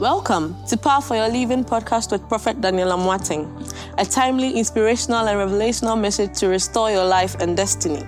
[0.00, 5.36] Welcome to Power for Your Living podcast with Prophet Daniel Amoateng, a timely, inspirational, and
[5.36, 8.02] revelational message to restore your life and destiny.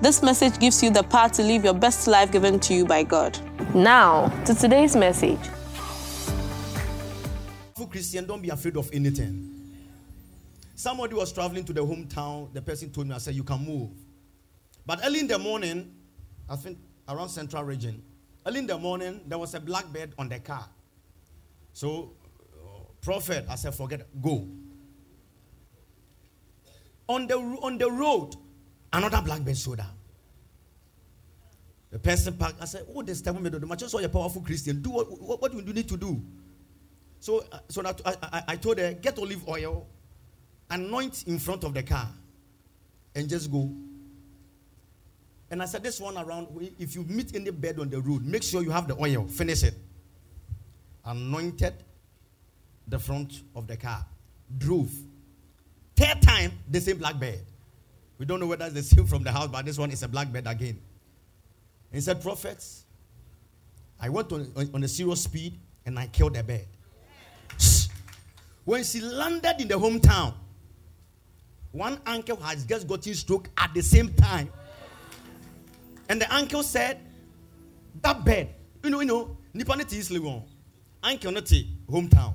[0.00, 3.02] This message gives you the power to live your best life given to you by
[3.02, 3.38] God.
[3.74, 5.38] Now, to today's message.
[7.76, 9.76] For Christian, don't be afraid of anything.
[10.74, 12.50] Somebody was traveling to the hometown.
[12.54, 13.90] The person told me, I said, You can move.
[14.86, 15.96] But early in the morning,
[16.48, 18.02] I think around Central Region,
[18.46, 20.66] early in the morning, there was a blackbird on the car.
[21.76, 22.12] So,
[22.54, 24.48] uh, prophet, I said, forget, go.
[27.06, 28.34] On the, on the road,
[28.90, 29.94] another black man showed up.
[31.90, 32.62] The person parked.
[32.62, 34.80] I said, Oh, this time, I just saw a powerful Christian.
[34.80, 36.18] Do what, what, what do you need to do?
[37.20, 39.86] So, uh, so I, I, I told her, get olive oil,
[40.70, 42.08] anoint in front of the car,
[43.14, 43.70] and just go.
[45.50, 48.44] And I said, this one around, if you meet any bed on the road, make
[48.44, 49.74] sure you have the oil, finish it
[51.06, 51.74] anointed
[52.88, 54.04] the front of the car,
[54.58, 54.90] drove.
[55.96, 57.40] Third time, the same blackbird.
[58.18, 60.08] We don't know whether it's the same from the house, but this one is a
[60.08, 60.80] blackbird again.
[61.92, 62.84] He said, Prophets,
[64.00, 66.66] I went on, on a zero speed and I killed the bird.
[68.64, 70.34] When she landed in the hometown,
[71.70, 74.50] one uncle has just gotten stroke at the same time.
[76.08, 76.98] And the uncle said,
[78.02, 78.48] That bird,
[78.82, 80.10] you know, you know, Nippon is
[81.06, 82.34] anke no te hometown.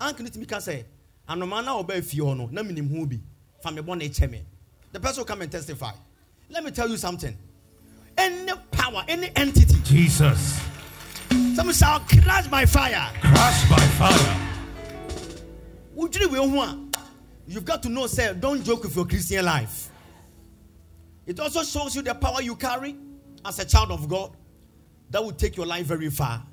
[0.00, 0.84] Anke no tumi ka sɛ
[1.28, 3.20] anoma na ɔba fie hɔ no na menim ho bi.
[3.62, 4.42] Fa me bɔ ne kyɛ me.
[4.90, 5.92] The person will come and testify.
[6.50, 7.36] Let me tell you something.
[8.18, 9.76] Any power any entity.
[9.84, 10.60] Jesus.
[11.54, 13.10] Some shall crash by fire.
[13.20, 14.48] Crash by fire.
[15.96, 16.78] Wodwiri wei ho a
[17.46, 19.90] you've got to know say don't joke with your christian life.
[21.24, 22.96] It also shows you the power you carry
[23.44, 24.36] as a child of god
[25.10, 26.44] that will take your life very far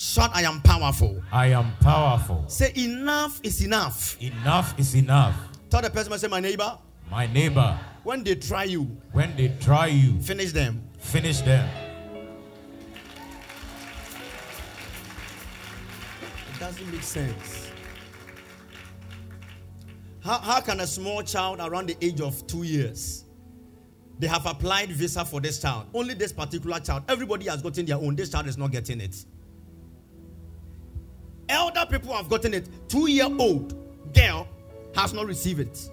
[0.00, 1.22] Shout, I am powerful.
[1.30, 2.42] I am powerful.
[2.48, 4.16] Say, enough is enough.
[4.18, 5.36] Enough is enough.
[5.68, 6.78] Tell the person, I say, my neighbor.
[7.10, 7.78] My neighbor.
[8.02, 8.84] When they try you.
[9.12, 10.18] When they try you.
[10.22, 10.88] Finish them.
[11.00, 11.68] Finish them.
[16.54, 17.70] It doesn't make sense.
[20.24, 23.26] How, how can a small child around the age of two years
[24.18, 27.96] they have applied visa for this child only this particular child everybody has gotten their
[27.96, 29.24] own this child is not getting it
[31.50, 32.68] Elder people have gotten it.
[32.88, 33.74] Two year old
[34.14, 34.48] girl
[34.94, 35.90] has not received it.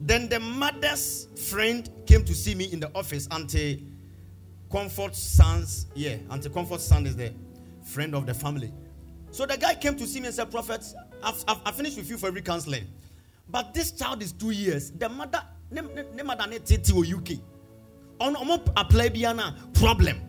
[0.00, 3.28] Then the mother's friend came to see me in the office.
[3.30, 3.86] Auntie
[4.70, 7.32] Comfort Sons, yeah, Auntie Comfort Son is the
[7.84, 8.72] friend of the family.
[9.30, 10.84] So the guy came to see me and said, Prophet,
[11.22, 12.86] I've, I've, I've finished with you for every counseling.
[13.48, 14.90] But this child is two years.
[14.90, 17.38] The mother, ne mother ne titi o UK.
[18.20, 18.34] On
[18.76, 20.20] apply biana problem.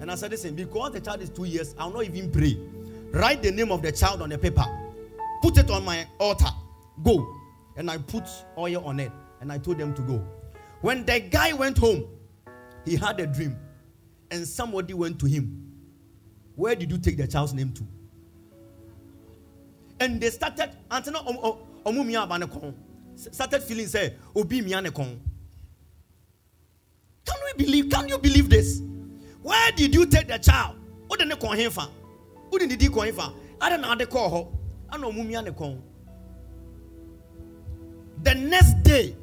[0.00, 2.56] And I said, listen, because the child is two years, I'll not even pray.
[3.12, 4.64] Write the name of the child on a paper.
[5.42, 6.50] Put it on my altar.
[7.02, 7.34] Go.
[7.76, 8.24] And I put
[8.56, 9.12] oil on it.
[9.40, 10.24] And I told them to go.
[10.80, 12.06] When the guy went home,
[12.84, 13.56] he had a dream.
[14.30, 15.64] And somebody went to him.
[16.54, 17.86] Where did you take the child's name to?
[20.00, 20.70] And they started,
[23.32, 24.92] started feeling, say, Obi Can
[27.44, 27.90] we believe?
[27.90, 28.82] Can you believe this?
[29.42, 30.76] Where did you take the child?
[31.06, 31.70] What did they call him?
[32.50, 34.46] Wode ne di kwan fa ada na ade kɔɔ hɔ
[34.92, 35.78] ana ɔmumia ne kɔn
[38.22, 39.14] the next day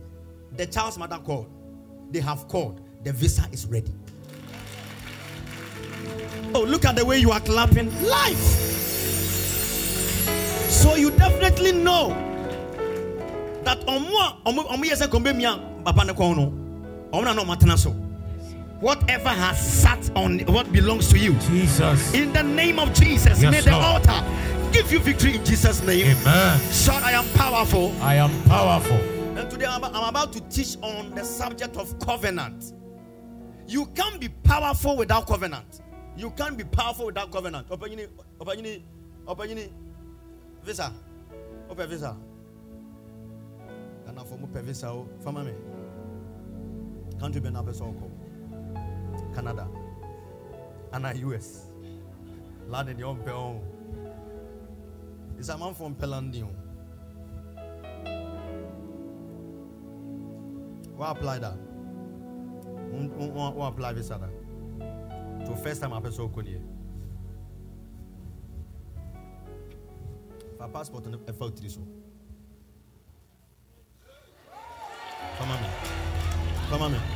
[0.58, 1.48] the child's mother called.
[2.12, 2.82] They have called.
[3.04, 3.92] The visa is ready.
[6.54, 7.88] Oh look at the way you are clapping.
[8.04, 8.38] Life!
[10.70, 12.10] So you definitely know
[13.64, 14.14] that ɔmo
[14.46, 16.54] a ɔmo yɛ sɛ kɔnbɛ mia papa ne kɔn no.
[17.12, 17.92] Ɔmo na na ɔmo atena so
[18.80, 21.34] whatever has sat on what belongs to you.
[21.40, 22.14] Jesus.
[22.14, 24.08] In the name of Jesus, yes, may the Lord.
[24.08, 26.18] altar give you victory in Jesus' name.
[26.18, 26.60] Amen.
[26.72, 27.94] Shout, I am powerful.
[28.02, 28.98] I am powerful.
[29.38, 32.74] And today I'm about to teach on the subject of covenant.
[33.68, 35.82] You can't be powerful without covenant.
[36.18, 37.68] You can't be powerful without covenant.
[37.72, 38.08] Open
[38.40, 38.84] open
[39.28, 39.70] open
[40.64, 40.94] visa.
[41.70, 42.16] Open visa.
[44.08, 45.52] And for visa, for me.
[47.18, 48.15] Be na be called.
[49.36, 49.68] Canada,
[50.94, 51.66] and US.
[52.68, 53.62] Land in your own.
[55.38, 56.50] It's a man from Pelandium.
[60.96, 61.58] What apply that?
[62.92, 64.30] What apply this other?
[65.46, 66.62] To first time I person ko nie.
[70.58, 71.82] Fa passport fa utiri so.
[75.38, 75.70] Come on me.
[76.70, 77.15] Come on me.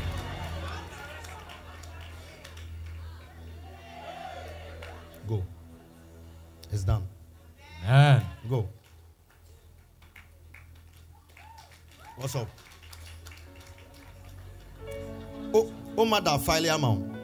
[16.09, 17.15] Oh, oh, mother, file amount.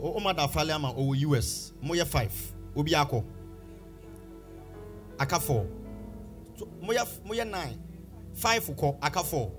[0.00, 0.96] Oh, oh, mother, file amount.
[0.98, 1.72] Oh, US.
[1.82, 2.32] Moya five.
[2.74, 3.24] Obi ako.
[5.18, 5.66] Aka four.
[6.56, 7.78] So, moya, moya nine.
[8.34, 8.98] Five uko.
[9.02, 9.52] Aka four.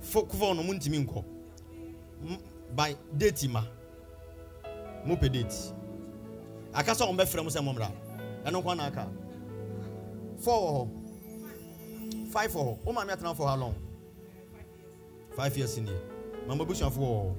[0.00, 1.24] Four, four no muntimi nko.
[2.26, 2.38] M-
[2.74, 3.62] By date ma.
[5.06, 5.72] Mo pe date.
[6.74, 7.88] aka sɛ ɔmbɛfrɛ mu sɛ mommra
[8.44, 9.06] ɛno nkwa na aka
[10.38, 13.74] four wɔ hɔ five wɔ hɔ wo maame atena for how long
[15.36, 15.96] five years nie
[16.46, 17.34] mama busuafo wɔ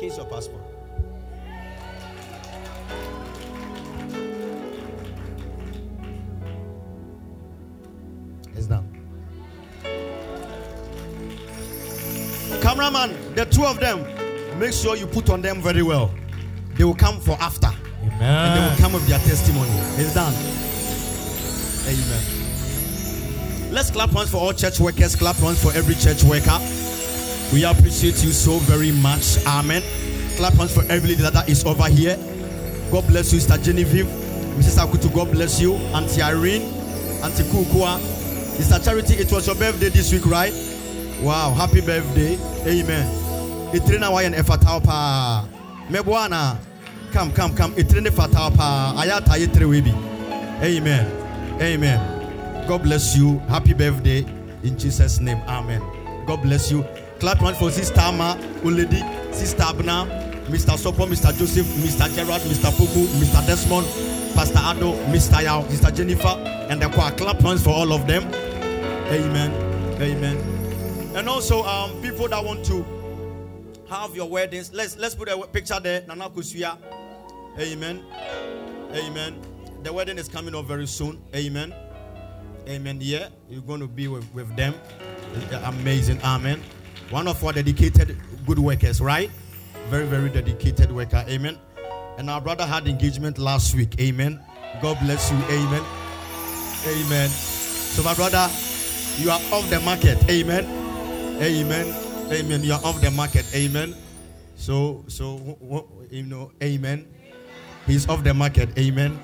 [0.00, 0.62] Case your passport.
[12.60, 14.04] Cameraman, the two of them,
[14.58, 16.14] make sure you put on them very well.
[16.80, 17.68] They will come for after.
[18.00, 19.68] And they will come with their testimony.
[20.00, 20.32] It's done.
[21.84, 23.70] Amen.
[23.70, 25.14] Let's clap once for all church workers.
[25.14, 26.58] Clap once for every church worker.
[27.52, 29.44] We appreciate you so very much.
[29.46, 29.82] Amen.
[30.38, 32.16] Clap once for every leader that is over here.
[32.90, 34.06] God bless you, Sister Genevieve.
[34.56, 34.78] Mrs.
[34.82, 35.74] Akutu, God bless you.
[35.92, 36.62] Auntie Irene,
[37.22, 37.98] Auntie Kukua.
[38.56, 40.54] Sister Charity, it was your birthday this week, right?
[41.20, 42.38] Wow, happy birthday.
[42.64, 43.06] Amen.
[43.74, 45.46] Itrina wayan efatao pa.
[45.90, 46.69] Mebwana.
[47.12, 47.72] Come, come, come.
[47.74, 48.94] Itrina fatao pa.
[48.96, 49.92] Ayata webi.
[50.62, 51.06] Amen.
[51.60, 52.66] Amen.
[52.68, 53.38] God bless you.
[53.48, 54.24] Happy birthday
[54.62, 55.42] in Jesus' name.
[55.48, 55.82] Amen.
[56.26, 56.84] God bless you.
[57.18, 59.02] Clap one for Sister Ama, Uledi,
[59.34, 60.06] Sister Abna,
[60.46, 60.76] Mr.
[60.78, 61.36] Sopo, Mr.
[61.36, 62.08] Joseph, Mr.
[62.14, 62.70] Gerard, Mr.
[62.70, 63.44] Poku, Mr.
[63.46, 63.86] Desmond,
[64.34, 65.42] Pastor Ado, Mr.
[65.42, 65.94] Yao, Mr.
[65.94, 66.28] Jennifer,
[66.70, 67.10] and the choir.
[67.12, 68.24] Clap once for all of them.
[69.12, 69.52] Amen.
[70.00, 70.36] Amen.
[71.16, 72.84] And also, um, people that want to
[73.88, 76.04] have your weddings, let's let's put a picture there.
[76.06, 76.78] Nana Kusuya.
[77.58, 78.04] Amen.
[78.92, 79.40] Amen.
[79.82, 81.22] The wedding is coming up very soon.
[81.34, 81.74] Amen.
[82.68, 82.98] Amen.
[83.00, 84.74] Yeah, you're going to be with, with them.
[85.64, 86.20] Amazing.
[86.22, 86.62] Amen.
[87.10, 88.16] One of our dedicated
[88.46, 89.30] good workers, right?
[89.88, 91.24] Very, very dedicated worker.
[91.28, 91.58] Amen.
[92.18, 94.00] And our brother had engagement last week.
[94.00, 94.40] Amen.
[94.82, 95.38] God bless you.
[95.38, 95.82] Amen.
[96.86, 97.28] Amen.
[97.28, 98.48] So, my brother,
[99.18, 100.22] you are off the market.
[100.30, 100.64] Amen.
[101.42, 102.32] Amen.
[102.32, 102.62] Amen.
[102.62, 103.44] You are off the market.
[103.54, 103.94] Amen.
[104.56, 105.58] So, so
[106.10, 107.08] you know, Amen.
[107.90, 108.68] He's off the market.
[108.78, 109.18] Amen.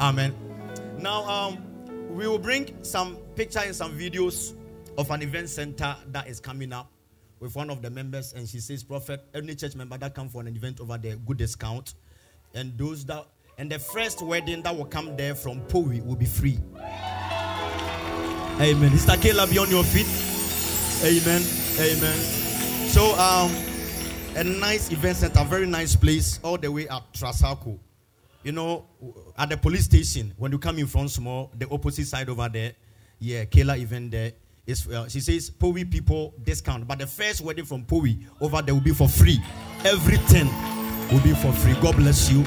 [0.00, 0.34] Amen.
[0.98, 1.58] Now, um,
[2.08, 4.54] we will bring some picture and some videos
[4.98, 6.90] of an event center that is coming up
[7.38, 10.40] with one of the members, and she says, "Prophet, any church member that come for
[10.40, 11.94] an event over there, good discount,
[12.52, 13.24] and those that
[13.58, 16.58] and the first wedding that will come there from Powi will be free."
[18.60, 18.90] Amen.
[18.90, 19.14] Mr.
[19.14, 20.08] Kayla, be on your feet.
[21.06, 21.42] Amen.
[21.78, 22.18] Amen.
[22.88, 23.75] So, um,
[24.36, 27.78] a nice event center, very nice place, all the way at Trasacco.
[28.42, 28.84] You know,
[29.36, 32.72] at the police station, when you come in from small, the opposite side over there,
[33.18, 34.32] yeah, Kayla event there.
[34.66, 38.74] Is, uh, she says Powi people discount, but the first wedding from Powi over there
[38.74, 39.40] will be for free.
[39.84, 40.48] Everything
[41.10, 41.74] will be for free.
[41.80, 42.44] God bless you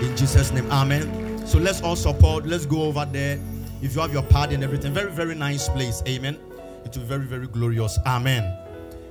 [0.00, 0.70] in Jesus' name.
[0.70, 1.46] Amen.
[1.46, 2.46] So let's all support.
[2.46, 3.40] Let's go over there.
[3.80, 6.02] If you have your party and everything, very, very nice place.
[6.06, 6.38] Amen.
[6.84, 7.98] It will be very, very glorious.
[8.06, 8.44] Amen.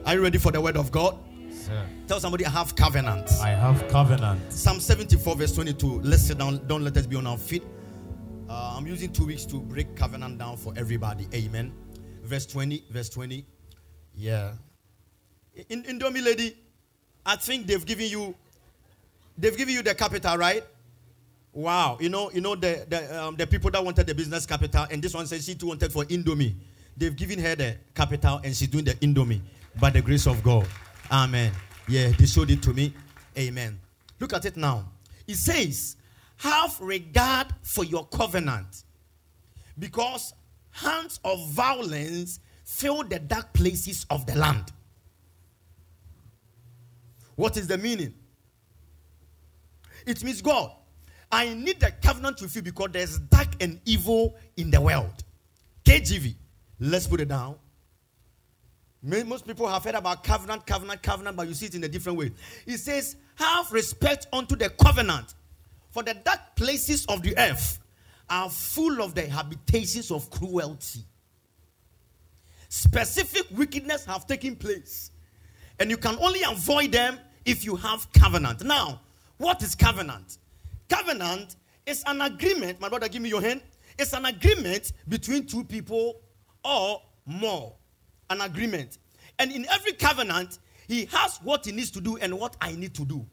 [0.05, 1.17] Are you ready for the word of God?
[1.61, 3.29] Sir, Tell somebody I have covenant.
[3.39, 4.51] I have covenant.
[4.51, 6.01] Psalm 74, verse 22.
[6.01, 6.59] Let's sit down.
[6.65, 7.61] Don't let us be on our feet.
[8.49, 11.27] Uh, I'm using two weeks to break covenant down for everybody.
[11.35, 11.71] Amen.
[12.23, 12.85] Verse 20.
[12.89, 13.45] Verse 20.
[14.15, 14.53] Yeah.
[15.69, 16.57] In Indomie lady,
[17.23, 18.33] I think they've given you
[19.37, 20.63] they've given you the capital, right?
[21.53, 21.99] Wow.
[22.01, 24.99] You know, you know the the, um, the people that wanted the business capital, and
[24.99, 26.55] this one says she too wanted for Indomie.
[26.97, 29.41] They've given her the capital, and she's doing the Indomie
[29.79, 30.67] by the grace of God.
[31.11, 31.51] Amen.
[31.87, 32.93] Yeah, they showed it to me.
[33.37, 33.79] Amen.
[34.19, 34.89] Look at it now.
[35.27, 35.97] It says,
[36.37, 38.83] "Have regard for your covenant,
[39.77, 40.33] because
[40.71, 44.71] hands of violence fill the dark places of the land."
[47.35, 48.13] What is the meaning?
[50.05, 50.71] It means God,
[51.31, 55.23] I need a covenant with you because there's dark and evil in the world.
[55.83, 56.35] KJV,
[56.79, 57.57] let's put it down.
[59.03, 62.19] Most people have heard about covenant, covenant, covenant, but you see it in a different
[62.19, 62.31] way.
[62.67, 65.33] It says, Have respect unto the covenant,
[65.89, 67.79] for the dark places of the earth
[68.29, 71.01] are full of the habitations of cruelty.
[72.69, 75.11] Specific wickedness have taken place,
[75.79, 78.63] and you can only avoid them if you have covenant.
[78.63, 79.01] Now,
[79.37, 80.37] what is covenant?
[80.87, 81.55] Covenant
[81.85, 83.61] is an agreement, my brother, give me your hand.
[83.97, 86.21] It's an agreement between two people
[86.63, 87.73] or more.
[88.31, 88.97] An agreement.
[89.39, 92.93] And in every covenant, he has what he needs to do and what I need
[92.95, 93.25] to do.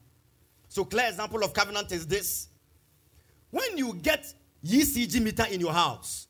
[0.68, 2.48] So, clear example of covenant is this.
[3.50, 4.32] When you get
[4.64, 6.26] ECG meter in your house,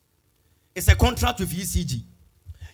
[0.74, 2.02] it's a contract with ECG.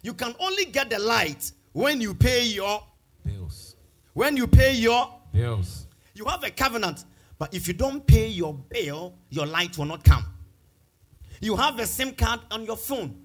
[0.03, 2.83] You can only get the light when you pay your
[3.25, 3.77] Bills.
[4.15, 5.87] when you pay your Bills.
[6.15, 7.05] you have a covenant,
[7.39, 10.27] but if you don't pay your bill, your light will not come.
[11.41, 13.24] You have a SIM card on your phone.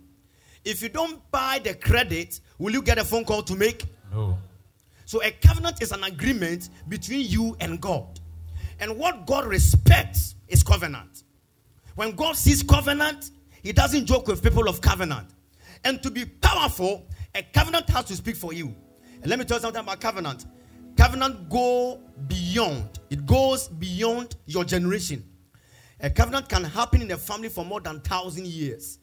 [0.65, 3.85] If you don't buy the credit, will you get a phone call to make?
[4.11, 4.37] No.
[5.05, 8.19] So a covenant is an agreement between you and God.
[8.79, 11.23] And what God respects is covenant.
[11.95, 13.31] When God sees covenant,
[13.63, 15.29] he doesn't joke with people of covenant.
[15.83, 18.75] And to be powerful, a covenant has to speak for you.
[19.21, 20.45] And let me tell you something about covenant.
[20.95, 22.99] Covenant go beyond.
[23.09, 25.23] It goes beyond your generation.
[26.01, 28.98] A covenant can happen in a family for more than thousand years.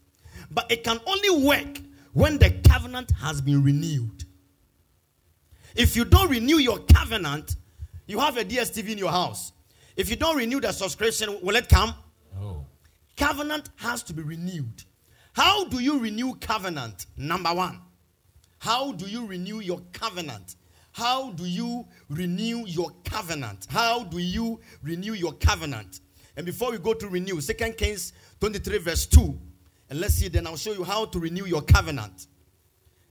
[0.51, 1.81] But it can only work
[2.13, 4.25] when the covenant has been renewed.
[5.75, 7.57] If you don't renew your covenant,
[8.07, 9.53] you have a DSTV in your house.
[9.97, 11.95] If you don't renew the subscription, will it come?
[12.35, 12.67] No.
[13.17, 14.85] Covenant has to be renewed.
[15.33, 17.07] How do you renew covenant?
[17.17, 17.81] Number one,
[18.59, 20.57] how do you renew your covenant?
[20.93, 23.67] How do you renew your covenant?
[23.69, 26.01] How do you renew your covenant?
[26.39, 29.39] And before we go to renew, Second Kings 23, verse 2.
[29.89, 32.27] And let's see, then I'll show you how to renew your covenant.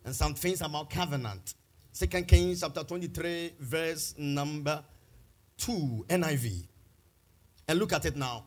[0.03, 1.55] And some things about covenant.
[1.91, 4.83] Second Kings chapter 23, verse number
[5.57, 6.67] 2, NIV.
[7.67, 8.43] And look at it now.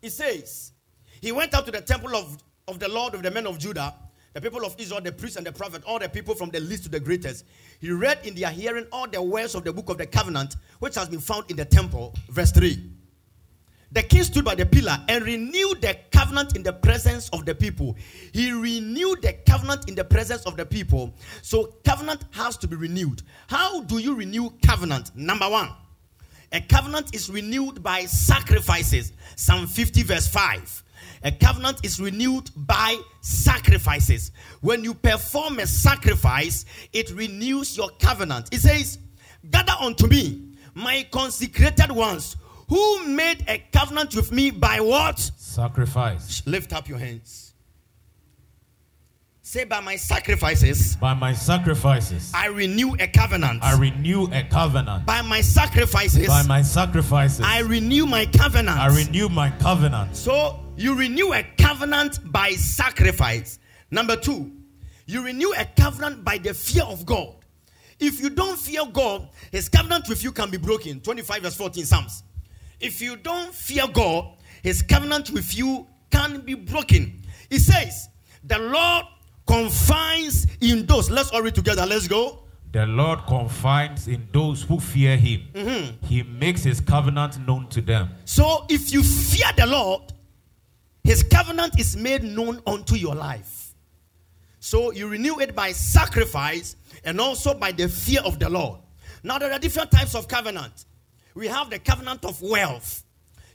[0.00, 0.72] It says,
[1.20, 3.94] He went up to the temple of, of the Lord of the men of Judah,
[4.32, 6.84] the people of Israel, the priests and the prophet, all the people from the least
[6.84, 7.44] to the greatest.
[7.80, 10.94] He read in their hearing all the words of the book of the covenant, which
[10.94, 12.14] has been found in the temple.
[12.30, 12.97] Verse 3.
[13.90, 17.54] The king stood by the pillar and renewed the covenant in the presence of the
[17.54, 17.96] people.
[18.32, 21.14] He renewed the covenant in the presence of the people.
[21.40, 23.22] So, covenant has to be renewed.
[23.46, 25.16] How do you renew covenant?
[25.16, 25.70] Number one,
[26.52, 29.12] a covenant is renewed by sacrifices.
[29.36, 30.84] Psalm 50, verse 5.
[31.24, 34.32] A covenant is renewed by sacrifices.
[34.60, 38.48] When you perform a sacrifice, it renews your covenant.
[38.52, 38.98] It says,
[39.50, 42.36] Gather unto me, my consecrated ones,
[42.68, 45.18] who made a covenant with me by what?
[45.18, 46.42] Sacrifice.
[46.46, 47.48] Lift up your hands.
[49.48, 53.62] Say, By my sacrifices, By my sacrifices, I renew a covenant.
[53.62, 55.06] I renew a covenant.
[55.06, 58.78] By my sacrifices, By my sacrifices, I renew my covenant.
[58.78, 60.14] I renew my covenant.
[60.14, 63.58] So you renew a covenant by sacrifice.
[63.90, 64.52] Number two,
[65.06, 67.36] you renew a covenant by the fear of God.
[67.98, 71.00] If you don't fear God, his covenant with you can be broken.
[71.00, 72.22] 25 verse 14 Psalms.
[72.80, 77.22] If you don't fear God, his covenant with you can be broken.
[77.50, 78.08] He says,
[78.44, 79.06] The Lord
[79.46, 81.10] confines in those.
[81.10, 81.86] Let's all read together.
[81.86, 82.44] Let's go.
[82.70, 85.48] The Lord confines in those who fear him.
[85.54, 86.06] Mm-hmm.
[86.06, 88.10] He makes his covenant known to them.
[88.26, 90.12] So if you fear the Lord,
[91.02, 93.74] his covenant is made known unto your life.
[94.60, 98.80] So you renew it by sacrifice and also by the fear of the Lord.
[99.22, 100.84] Now there are different types of covenant.
[101.38, 103.04] We have the covenant of wealth.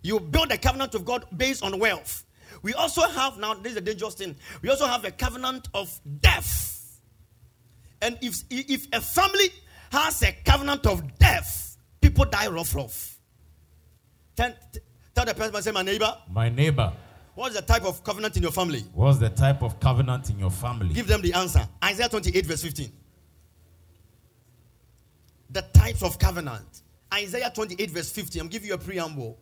[0.01, 2.23] You build the covenant of God based on wealth.
[2.61, 4.37] We also have now this is a dangerous thing.
[4.61, 7.01] We also have a covenant of death.
[8.01, 9.49] And if if a family
[9.91, 13.19] has a covenant of death, people die rough rough.
[14.37, 14.53] Tell,
[15.13, 16.93] tell the person, say, my neighbor, My neighbor,
[17.35, 18.85] what's the type of covenant in your family?
[18.93, 20.93] what's the type of covenant in your family?
[20.93, 21.67] Give them the answer.
[21.83, 22.91] Isaiah 28, verse 15.
[25.49, 26.83] The types of covenant.
[27.13, 28.39] Isaiah 28, verse 50.
[28.39, 29.39] I'm giving you a preamble.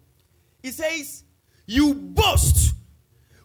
[0.62, 1.24] It says,
[1.66, 2.74] You boast.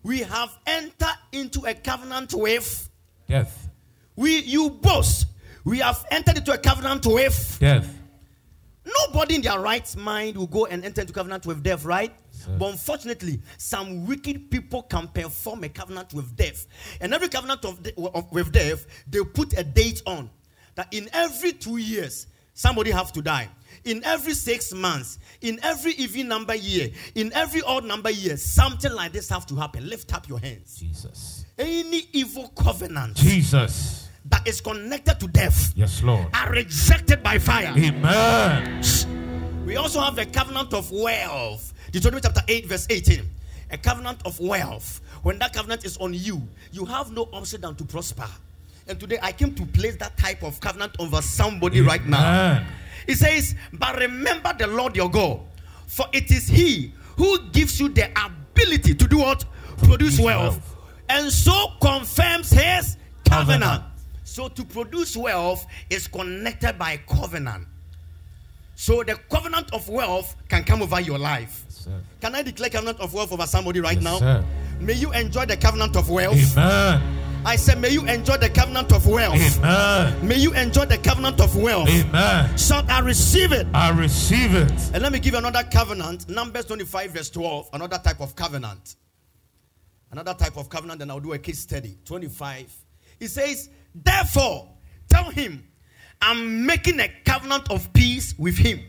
[0.03, 2.89] We have entered into a covenant with.
[3.29, 3.69] Death.
[4.15, 5.27] We you boast.
[5.65, 7.59] We have entered into a covenant with.
[7.61, 7.93] Death.
[9.03, 12.13] Nobody in their right mind will go and enter into covenant with death, right?
[12.57, 16.67] But unfortunately, some wicked people can perform a covenant with death.
[17.01, 20.31] And every covenant of, de- of- with death, they put a date on
[20.77, 23.49] that in every two years, somebody have to die.
[23.87, 28.93] In every six months, in every even number year, in every odd number year, something
[28.93, 29.89] like this have to happen.
[29.89, 30.77] Lift up your hands.
[30.77, 31.45] Jesus.
[31.57, 34.09] Any evil covenant Jesus.
[34.29, 36.27] that is connected to death Yes, Lord.
[36.35, 37.73] are rejected by fire.
[37.79, 38.83] Amen.
[39.65, 41.73] We also have a covenant of wealth.
[41.93, 43.23] Deuteronomy chapter 8, verse 18.
[43.71, 45.01] A covenant of wealth.
[45.23, 48.27] When that covenant is on you, you have no option than to prosper.
[48.89, 52.65] And today I came to place that type of covenant over somebody right now.
[53.07, 55.41] It says, But remember the Lord your God,
[55.87, 59.45] for it is He who gives you the ability to do what?
[59.79, 60.75] Produce wealth.
[61.09, 62.97] And so confirms his
[63.29, 63.83] covenant.
[64.25, 67.67] So to produce wealth is connected by covenant.
[68.75, 71.65] So the covenant of wealth can come over your life.
[71.69, 71.93] Sir.
[72.21, 74.19] Can I declare covenant of wealth over somebody right Yes, now?
[74.19, 74.45] sir.
[74.81, 76.57] May you enjoy the covenant of wealth.
[76.57, 77.16] Amen.
[77.47, 79.37] I said, may you enjoy the covenant of wealth.
[79.59, 80.27] Amen.
[80.27, 81.89] May you enjoy the covenant of wealth.
[81.89, 82.59] Amen.
[82.59, 83.69] Shout, I receive it.
[83.73, 84.73] I receive it.
[84.93, 86.29] And let me give you another covenant.
[86.29, 87.71] Numbers 25, verse 12.
[87.73, 88.97] Another type of covenant.
[90.11, 91.97] Another type of covenant, then I'll do a case study.
[92.05, 92.75] 25.
[93.21, 94.69] It says, Therefore,
[95.09, 95.69] tell him,
[96.21, 98.81] I'm making a covenant of peace with him.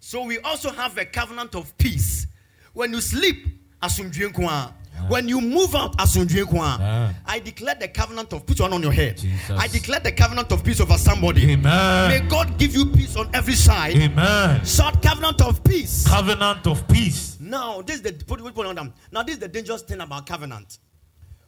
[0.00, 2.28] So we also have a covenant of peace.
[2.72, 3.46] When you sleep,
[3.82, 4.74] asumdue nko ara.
[5.08, 5.94] When you move out.
[5.98, 7.14] Ah.
[7.26, 9.18] I declare the covenant of put one on your head.
[9.18, 9.50] Jesus.
[9.50, 11.56] I declare the covenant of peace over somebody.
[11.56, 13.96] May God give you peace on every side.
[13.96, 14.64] Amen.
[14.64, 16.06] Shout covenant of peace.
[16.06, 17.38] Covenant of peace.
[17.40, 18.94] Now, this is the put, put, put on them.
[19.12, 20.78] Now, this is the dangerous thing about covenant.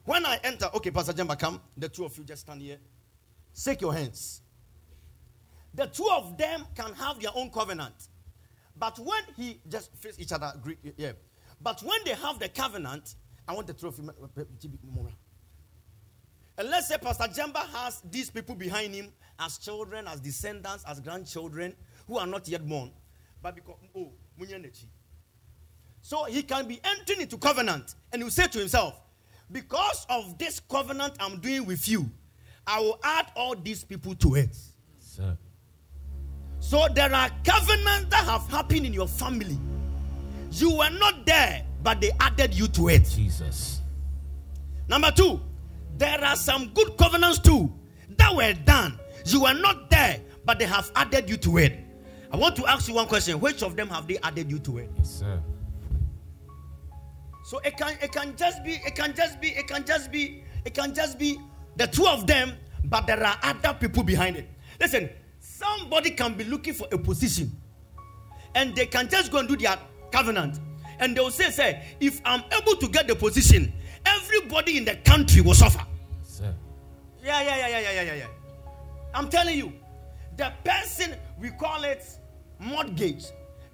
[0.04, 1.60] When I enter, okay, Pastor Jemba, come.
[1.76, 2.78] The two of you just stand here.
[3.56, 4.42] Shake your hands.
[5.74, 7.94] The two of them can have their own covenant.
[8.78, 10.52] But when he just face each other,
[10.96, 11.12] yeah.
[11.60, 13.14] But when they have the covenant,
[13.48, 14.02] I want the trophy.
[16.58, 21.00] And let's say Pastor Jemba has these people behind him as children, as descendants, as
[21.00, 21.74] grandchildren
[22.06, 22.90] who are not yet born.
[23.42, 24.12] But because, oh.
[26.00, 28.94] So he can be entering into covenant and he will say to himself,
[29.50, 32.10] Because of this covenant I'm doing with you,
[32.66, 34.56] I will add all these people to it.
[34.98, 35.36] Sir.
[36.58, 39.58] So there are covenants that have happened in your family.
[40.52, 43.04] You were not there, but they added you to it.
[43.04, 43.80] Jesus.
[44.88, 45.40] Number two,
[45.96, 47.72] there are some good covenants too
[48.16, 48.98] that were done.
[49.24, 51.78] You were not there, but they have added you to it.
[52.32, 53.38] I want to ask you one question.
[53.38, 54.90] Which of them have they added you to it?
[54.98, 55.40] Yes, sir.
[57.44, 60.42] So it can it can just be it can just be it can just be
[60.64, 61.38] it can just be
[61.76, 62.54] the two of them,
[62.86, 64.48] but there are other people behind it.
[64.80, 65.08] Listen,
[65.38, 67.52] somebody can be looking for a position,
[68.56, 69.78] and they can just go and do their
[70.10, 70.58] covenant,
[71.00, 73.72] and they will say, "Say, if I'm able to get the position,
[74.04, 75.84] everybody in the country will suffer."
[76.22, 76.54] Sir.
[77.22, 78.26] Yeah, yeah, yeah, yeah, yeah, yeah, yeah, yeah.
[79.14, 79.72] I'm telling you,
[80.36, 82.04] the person we call it
[82.58, 83.24] mortgage.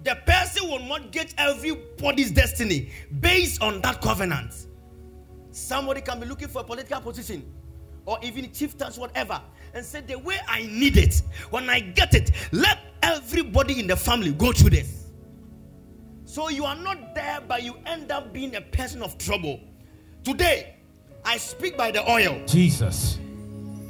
[0.03, 4.67] The person will mortgage everybody's destiny based on that covenant.
[5.51, 7.45] Somebody can be looking for a political position
[8.05, 9.41] or even chieftains, whatever,
[9.73, 13.95] and say, The way I need it, when I get it, let everybody in the
[13.95, 15.02] family go through this.
[16.33, 19.59] So you are not there, but you end up being a person of trouble.
[20.23, 20.73] Today,
[21.23, 22.41] I speak by the oil.
[22.47, 23.19] Jesus.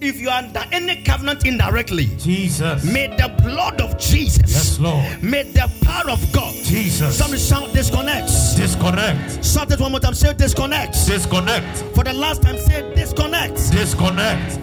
[0.01, 2.83] If you are under any covenant indirectly, Jesus.
[2.83, 5.23] may the blood of Jesus, Yes, Lord.
[5.23, 7.17] may the power of God, Jesus.
[7.17, 8.27] somebody shout disconnect.
[8.57, 9.45] Disconnect.
[9.45, 10.95] Shout it one more time, say disconnect.
[11.07, 11.77] Disconnect.
[11.95, 13.55] For the last time, say disconnect.
[13.71, 14.59] Disconnect.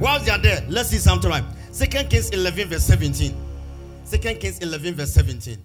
[0.00, 1.44] Whilst they are there, let's see something right.
[1.70, 3.34] Second Kings 11, verse 17.
[4.04, 5.56] Second Kings 11, verse 17.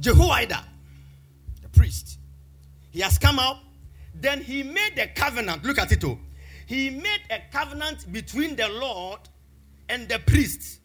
[0.00, 0.64] Jehoiada,
[1.62, 2.18] the priest,
[2.90, 3.58] he has come out.
[4.14, 5.64] Then he made a covenant.
[5.64, 6.18] Look at it, oh.
[6.66, 9.20] He made a covenant between the Lord
[9.88, 10.80] and the priest.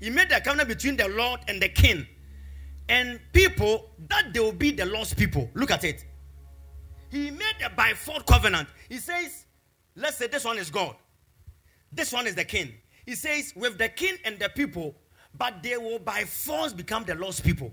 [0.00, 2.06] He made a covenant between the Lord and the king
[2.88, 5.50] and people that they will be the lost people.
[5.54, 6.04] Look at it.
[7.10, 8.68] He made a by fourth covenant.
[8.88, 9.46] He says,
[9.96, 10.94] let's say this one is God,
[11.92, 12.74] this one is the king.
[13.06, 14.94] He says, with the king and the people,
[15.36, 17.72] but they will by force become the lost people.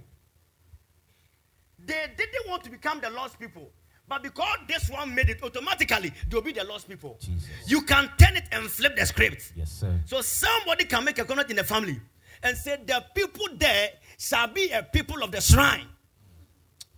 [1.86, 3.72] They didn't want to become the lost people.
[4.08, 7.18] But because this one made it automatically, they'll be the lost people.
[7.22, 7.48] Jesus.
[7.66, 9.54] You can turn it and flip the script.
[9.56, 10.00] Yes, sir.
[10.06, 12.00] So somebody can make a covenant in the family
[12.44, 15.88] and say the people there shall be a people of the shrine.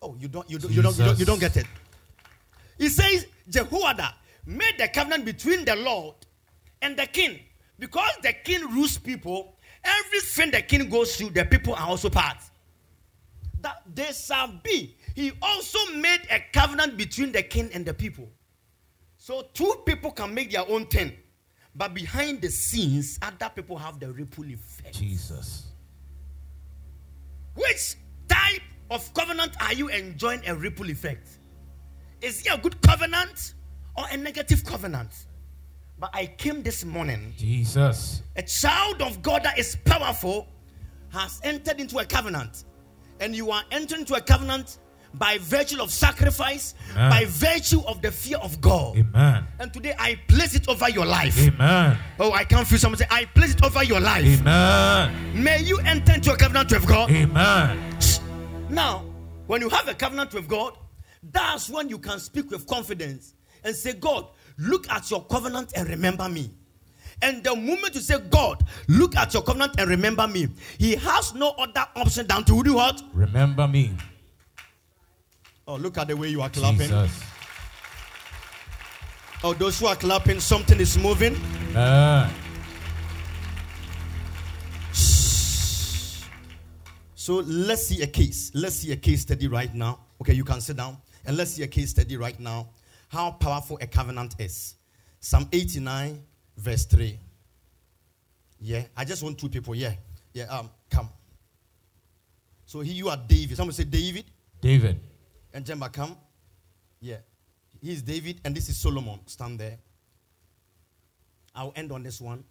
[0.02, 1.68] Oh, you don't, you don't, you don't, you don't, you don't get it.
[2.78, 4.16] He says Jehoiada
[4.46, 6.16] made the covenant between the Lord
[6.82, 7.40] and the king
[7.80, 9.56] because the king rules people.
[9.86, 12.38] Everything the king goes through, the people are also part.
[13.64, 14.96] That they shall be.
[15.16, 18.30] He also made a covenant between the king and the people.
[19.18, 21.14] So two people can make their own thing,
[21.74, 24.94] but behind the scenes, other people have the ripple effect.
[25.00, 25.68] Jesus.
[27.56, 27.96] Which
[28.28, 31.30] type of covenant are you enjoying a ripple effect?
[32.22, 33.54] Is it a good covenant
[33.96, 35.12] or a negative covenant?
[36.00, 38.24] But I came this morning, Jesus.
[38.36, 40.48] a child of God that is powerful
[41.14, 42.66] has entered into a covenant,
[43.24, 44.80] and you are entering into a covenant
[45.14, 47.10] by virtue of sacrifice, Amen.
[47.10, 48.98] by virtue of the fear of God.
[48.98, 49.46] Amen.
[49.60, 51.38] And today I place it over your life.
[51.40, 51.98] Amen.
[52.20, 54.26] Oh, I can't feel someone say, I place it over your life.
[54.42, 55.44] Amen.
[55.44, 57.10] May you enter into a covenant with God.
[57.12, 57.98] Amen.
[58.70, 59.06] Now,
[59.46, 60.78] When you have a covenant with God,
[61.22, 63.34] that's when you can speak with confidence
[63.64, 66.50] and say, God, look at your covenant and remember me.
[67.24, 71.34] And the moment you say, God, look at your covenant and remember me, he has
[71.34, 73.02] no other option than to do what?
[73.14, 73.94] Remember me.
[75.66, 76.80] Oh, look at the way you are clapping.
[76.80, 77.24] Jesus.
[79.42, 81.38] Oh, those who are clapping, something is moving.
[81.72, 82.30] Amen.
[87.16, 88.52] So let's see a case.
[88.54, 90.00] Let's see a case study right now.
[90.22, 92.68] Okay, you can sit down and let's see a case study right now.
[93.08, 94.76] How powerful a covenant is.
[95.22, 96.22] Psalm 89,
[96.58, 97.18] verse 3.
[98.60, 99.76] Yeah, I just want two people.
[99.76, 99.94] Yeah,
[100.34, 101.10] yeah, um, come.
[102.66, 103.58] So here you are David.
[103.58, 104.26] Someone say David
[104.62, 105.00] David.
[105.54, 106.16] and Jemba, come.
[107.02, 107.18] Yeah,
[107.82, 109.20] he is David and this is Solomon.
[109.26, 109.78] Stand there.
[111.54, 112.44] I'll end on this one.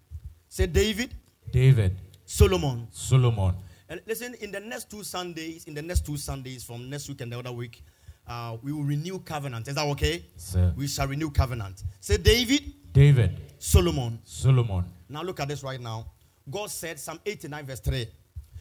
[0.49, 1.15] Say David,
[1.51, 1.97] David.
[2.27, 2.87] Solomon.
[2.91, 3.55] Solomon.
[3.89, 7.21] And listen, in the next two Sundays, in the next two Sundays from next week
[7.21, 7.83] and the other week,
[8.27, 9.69] uh, we will renew covenant.
[9.69, 10.25] Is that okay?
[10.37, 10.73] Sir.
[10.77, 11.83] We shall renew covenant.
[12.01, 13.41] Say David, David.
[13.59, 14.19] Solomon.
[14.25, 14.85] Solomon.
[15.09, 16.07] Now look at this right now.
[16.51, 18.07] God said, Psalm 89, verse 3.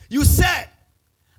[0.09, 0.69] You said,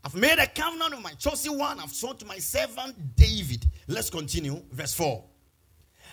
[0.05, 1.79] I've made a covenant with my chosen one.
[1.79, 3.67] I've sworn to my servant David.
[3.87, 4.63] Let's continue.
[4.73, 5.23] Verse 4.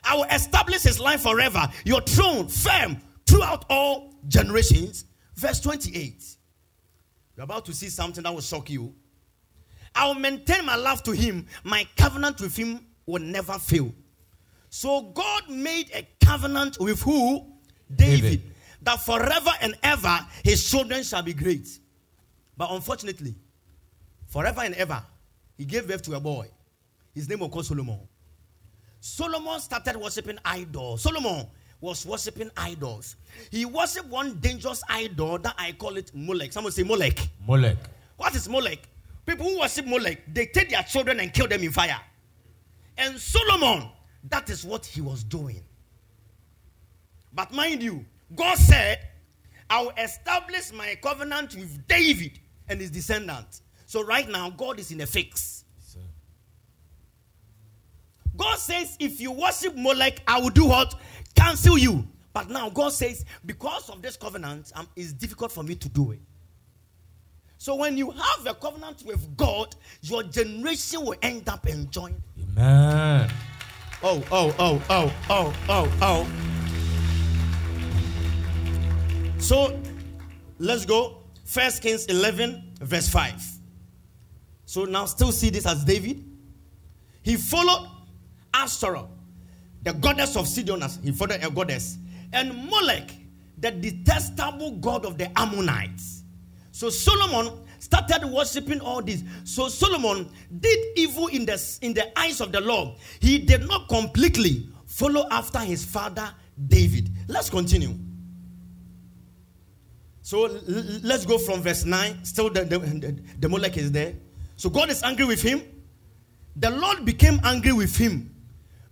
[0.04, 5.06] I will establish his line forever, your throne firm throughout all generations.
[5.36, 6.24] Verse 28.
[7.36, 8.93] You're about to see something that will shock you.
[9.95, 11.45] I will maintain my love to him.
[11.63, 13.93] My covenant with him will never fail.
[14.69, 17.45] So God made a covenant with who?
[17.93, 18.21] David.
[18.21, 18.43] David.
[18.82, 21.67] That forever and ever his children shall be great.
[22.56, 23.36] But unfortunately,
[24.28, 25.04] forever and ever,
[25.58, 26.47] he gave birth to a boy.
[27.13, 27.99] His name was called Solomon.
[29.02, 31.02] Solomon started worshiping idols.
[31.04, 31.47] Solomon
[31.82, 33.15] was worshiping idols.
[33.52, 36.54] He worshiped one dangerous idol that I call it Molech.
[36.54, 37.17] Someone say Molech.
[37.47, 37.78] Molech.
[38.17, 38.80] What is Molech?
[39.30, 42.02] People who worship Molech, they take their children and kill them in fire.
[42.98, 43.88] And Solomon,
[44.24, 45.62] that is what he was doing.
[47.32, 48.04] But mind you,
[48.36, 49.08] God said,
[49.70, 52.39] I will establish my covenant with David
[52.70, 53.62] and his descendants.
[53.86, 55.63] So right now, God is in a fix.
[55.78, 56.00] Sir.
[58.36, 60.96] God says, if you worship Molech, I will do what?
[61.36, 62.04] Cancel you.
[62.34, 66.13] But now God says, because of this covenant, um, it's difficult for me to do
[66.13, 66.20] it.
[67.62, 72.15] So when you have a covenant with God, your generation will end up enjoying.
[72.58, 73.30] Amen.
[74.02, 76.26] Oh, oh, oh, oh, oh, oh, oh.
[79.39, 79.78] So
[80.58, 81.17] let's go.
[81.43, 83.41] First Kings 11, verse 5.
[84.65, 86.24] So now still see this as David.
[87.24, 87.89] He followed
[88.54, 89.08] Ashtoreth,
[89.84, 91.98] the goddess of Sidon, as he followed a goddess,
[92.32, 93.12] and Molech,
[93.58, 96.18] the detestable god of the Ammonites.
[96.80, 99.22] So Solomon started worshiping all this.
[99.44, 100.30] So Solomon
[100.62, 102.96] did evil in the, in the eyes of the Lord.
[103.20, 106.34] He did not completely follow after his father
[106.70, 107.10] David.
[107.28, 107.96] Let's continue.
[110.22, 110.62] So l-
[111.04, 112.24] let's go from verse 9.
[112.24, 114.13] Still, the, the, the, the Molech is there.
[114.56, 115.62] So God is angry with him.
[116.56, 118.34] The Lord became angry with him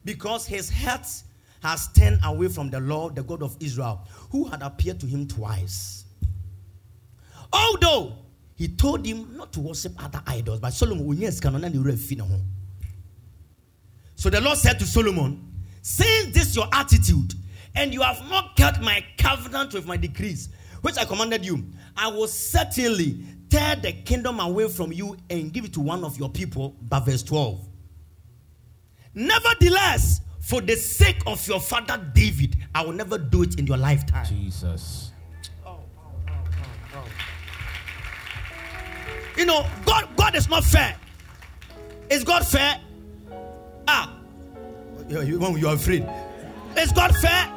[0.03, 1.07] because his heart
[1.63, 5.25] has turned away from the Lord, the God of Israel, who had appeared to him
[5.25, 6.03] twice.
[7.51, 8.17] Although
[8.55, 12.19] he told him not to worship other idols, but Solomon will yes, cannot any refine
[12.19, 12.43] home.
[14.15, 17.33] So the Lord said to Solomon, Since this your attitude,
[17.75, 20.49] and you have not kept my covenant with my decrees,
[20.81, 21.63] which I commanded you,
[21.95, 26.17] I will certainly tear the kingdom away from you and give it to one of
[26.17, 26.75] your people.
[26.81, 27.63] But verse 12.
[29.13, 33.77] Nevertheless, for the sake of your father David, I will never do it in your
[33.77, 34.25] lifetime.
[34.25, 35.11] Jesus.
[35.65, 36.01] Oh, oh,
[36.95, 37.03] oh,
[39.37, 40.95] You know, God, God is not fair.
[42.09, 42.81] Is God fair?
[43.87, 44.17] Ah,
[45.07, 46.07] you, you, you are afraid.
[46.75, 47.53] Is God fair?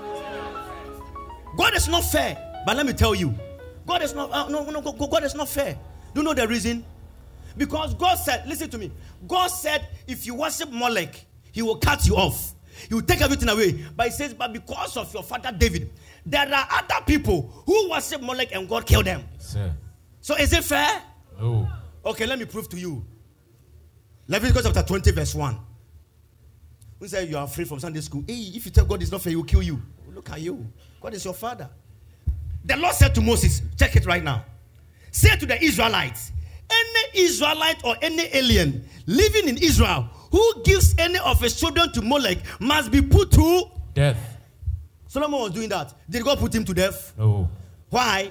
[1.57, 2.63] God is not fair.
[2.67, 3.35] But let me tell you,
[3.87, 4.31] God is not.
[4.31, 5.79] Uh, no, no, God God is not fair.
[6.15, 6.85] Do you know the reason?
[7.57, 8.93] Because God said, listen to me.
[9.27, 12.55] God said, if you worship Molech, He will cut you off.
[12.89, 13.85] He will take everything away.
[13.97, 15.91] But He says, but because of your father David,
[16.27, 19.25] there are other people who worship Molech and God killed them.
[19.39, 19.75] Sir.
[20.21, 21.03] So is it fair?
[21.41, 21.69] No.
[22.05, 23.05] Okay, let me prove to you.
[24.29, 25.59] Leviticus chapter 20, verse 1.
[26.99, 28.23] Who said you are free from Sunday school?
[28.27, 29.81] Hey, if you tell God is not fair, he will kill you.
[30.15, 30.67] Look at you.
[31.01, 31.69] God is your father.
[32.65, 34.45] The Lord said to Moses, check it right now.
[35.11, 36.33] Say to the Israelites,
[36.71, 42.03] any Israelite or any alien living in Israel who gives any of his children to
[42.03, 43.65] Molech must be put to.
[43.95, 44.37] Death.
[45.09, 45.93] Solomon was doing that.
[46.09, 47.15] Did God put him to death?
[47.19, 47.49] No.
[47.89, 48.31] Why?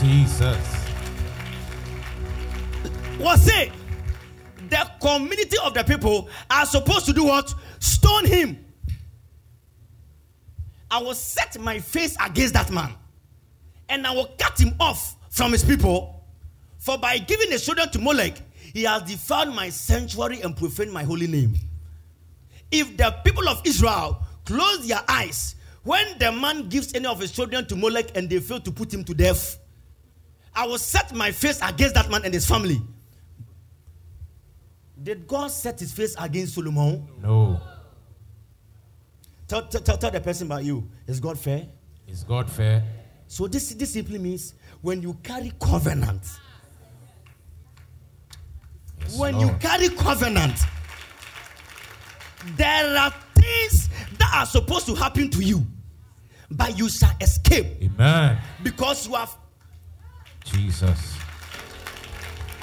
[0.00, 0.80] Jesus.
[3.18, 3.72] was saying
[4.70, 7.54] the community of the people are supposed to do what?
[7.78, 8.64] Stone him.
[10.90, 12.94] I will set my face against that man
[13.88, 16.24] and I will cut him off from his people.
[16.78, 18.40] For by giving his children to Molech,
[18.72, 21.54] he has defiled my sanctuary and profaned my holy name.
[22.70, 27.32] If the people of Israel close their eyes when the man gives any of his
[27.32, 29.58] children to Molech and they fail to put him to death,
[30.60, 32.82] I will set my face against that man and his family.
[35.02, 37.08] Did God set his face against Solomon?
[37.22, 37.58] No.
[39.48, 40.86] Tell, tell, tell the person about you.
[41.06, 41.66] Is God fair?
[42.06, 42.84] Is God fair?
[43.26, 46.26] So this, this simply means when you carry covenant,
[49.00, 49.46] Yes, when Lord.
[49.46, 50.58] you carry covenant,
[52.56, 55.66] there are things that are supposed to happen to you,
[56.50, 58.38] but you shall escape Amen.
[58.62, 59.34] because you have.
[60.44, 61.16] Jesus.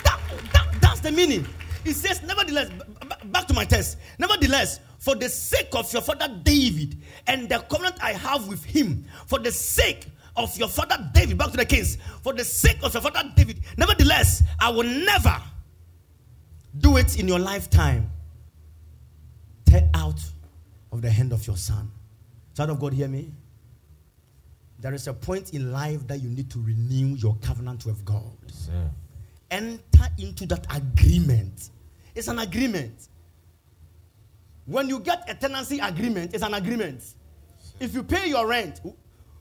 [0.04, 0.20] That,
[0.54, 1.48] that, that's the meaning.
[1.86, 3.98] It says, nevertheless, b- b- back to my text.
[4.20, 9.06] Nevertheless, for the sake of your father David and the covenant I have with him,
[9.28, 12.94] for the sake of your father David, back to the kings, for the sake of
[12.94, 15.42] your father David, nevertheless, I will never
[16.80, 18.12] do it in your lifetime.
[19.66, 20.20] Take out
[20.92, 21.92] of the hand of your son.
[22.56, 23.32] Child of God, hear me.
[24.80, 28.38] There is a point in life that you need to renew your covenant with God
[28.52, 28.90] Sir.
[29.50, 31.72] enter into that agreement.
[32.14, 33.08] It's an agreement.
[34.66, 37.04] When you get a tenancy agreement, it's an agreement.
[37.80, 38.82] If you pay your rent,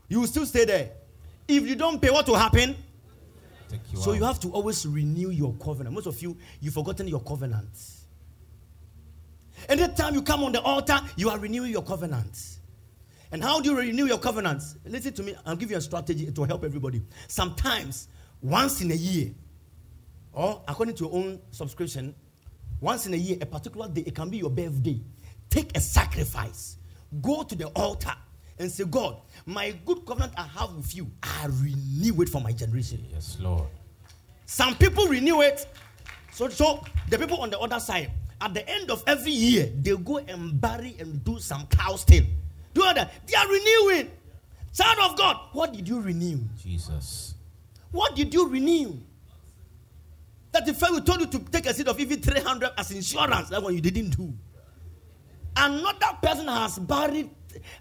[0.09, 0.91] you will still stay there.
[1.49, 2.77] If you don't pay, what will happen?
[3.93, 4.17] You So out.
[4.17, 5.95] you have to always renew your covenant.
[5.95, 7.69] Most of you, you've forgotten your covenant.
[9.69, 12.39] Anytime you come on the altar, you are renewing your covenant.
[13.33, 14.77] And how do you renew your covenants?
[14.85, 17.03] Listen to me, I'll give you a strategy to help everybody.
[17.29, 18.09] Sometimes,
[18.41, 19.33] once in a year,
[20.33, 22.15] or according to your own subscription,
[22.81, 25.01] once in a year, a particular day, it can be your birthday.
[25.49, 26.77] Take a sacrifice.
[27.23, 28.15] Go to the altar
[28.59, 32.53] and say, God, my good covenant I have with you, I renew it for my
[32.53, 33.05] generation.
[33.13, 33.69] Yes, Lord.
[34.47, 35.67] Some people renew it.
[36.33, 38.11] So, so the people on the other side,
[38.41, 42.27] at the end of every year, they go and bury and do some cow thing.
[42.77, 43.11] Do that?
[43.27, 44.11] They are renewing.
[44.75, 46.41] Child of God, what did you renew?
[46.63, 47.35] Jesus.
[47.91, 48.99] What did you renew?
[50.53, 53.63] That the I told you to take a seat of even 300 as insurance, that
[53.63, 54.31] one you didn't do.
[55.57, 57.31] Another person has buried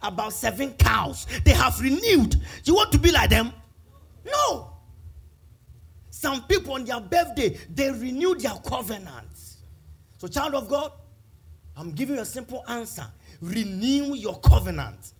[0.02, 1.28] about seven cows.
[1.44, 2.38] They have renewed.
[2.64, 3.52] You want to be like them?
[4.26, 4.72] No.
[6.10, 9.58] Some people on their birthday, they renew their covenants.
[10.20, 10.94] So, child of God,
[11.78, 13.06] I'm giving you a simple answer.
[13.42, 15.14] Renew your covenant.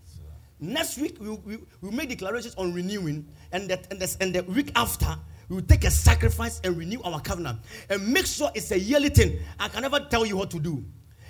[0.60, 4.44] Next week, we'll, we we'll make declarations on renewing, and, that, and, the, and the
[4.44, 5.16] week after,
[5.50, 7.60] we will take a sacrifice and renew our covenant.
[7.90, 9.40] And make sure it's a yearly thing.
[9.60, 10.84] I can never tell you what to do,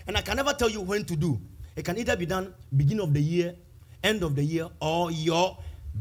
[0.08, 1.42] and I can never tell you when to do.
[1.76, 3.56] It can either be done beginning of the year,
[4.04, 5.58] end of the year, or your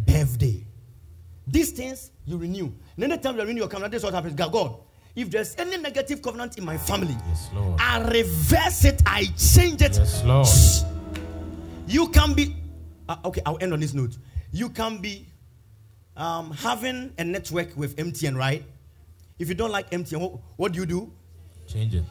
[0.06, 0.64] birthday.
[1.46, 2.72] These things you renew.
[2.94, 4.34] And anytime you renew your covenant, this is what happens.
[4.34, 4.76] God, God,
[5.16, 7.80] if there's any negative covenant in my family, Yes, Lord.
[7.80, 9.96] I reverse it, I change it.
[9.96, 10.48] Yes, Lord.
[11.86, 12.56] You can be,
[13.08, 14.16] uh, okay, I'll end on this note.
[14.52, 15.26] You can be
[16.16, 18.64] um, having a network with MTN, right?
[19.38, 21.12] If you don't like MTN, what, what do you do?
[21.66, 22.04] Change it.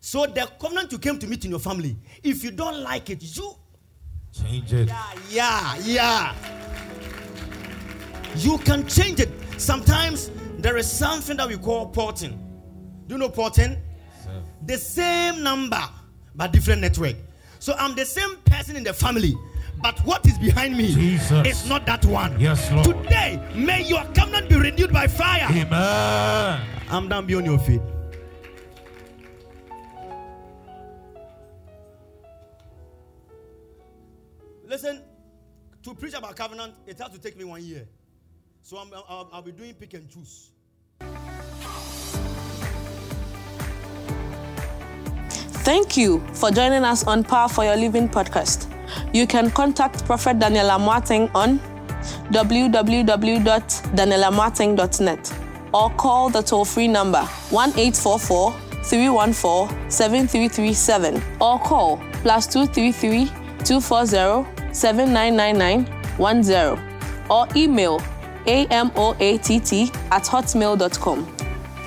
[0.00, 3.22] So the covenant you came to meet in your family, if you don't like it,
[3.36, 3.54] you,
[4.32, 4.88] Change it.
[4.88, 6.34] yeah, yeah, yeah.
[8.36, 9.28] You can change it.
[9.58, 10.30] Sometimes
[10.62, 12.32] there is something that we call porting.
[13.06, 13.76] Do you know porting?
[14.22, 14.42] Sir.
[14.66, 15.82] the same number
[16.34, 17.16] but different network.
[17.58, 19.34] So I'm the same person in the family,
[19.82, 21.46] but what is behind me Jesus.
[21.46, 22.38] is not that one.
[22.40, 22.86] Yes, Lord.
[22.86, 25.46] Today, may your covenant be renewed by fire.
[25.50, 26.60] Amen.
[26.88, 27.82] I'm down beyond your feet.
[34.66, 35.02] Listen,
[35.82, 37.88] to preach about covenant, it has to take me one year.
[38.62, 40.49] So I'm, I'll, I'll be doing pick and choose.
[45.62, 48.66] Thank you for joining us on Power for Your Living podcast.
[49.12, 51.60] You can contact Prophet Daniel Amoateng on
[52.32, 55.32] www.danielamoateng.net
[55.74, 58.54] or call the toll free number 1 314
[59.90, 63.26] 7337 or call plus 233
[63.62, 65.84] 240 7999
[66.16, 66.78] 10
[67.28, 68.00] or email
[68.46, 71.26] amoatt at hotmail.com.